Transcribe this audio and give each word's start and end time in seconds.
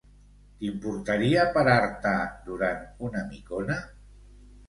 T'importaria 0.61 1.43
parar-te 1.57 2.15
durant 2.49 2.81
una 3.09 3.23
micona? 3.35 3.77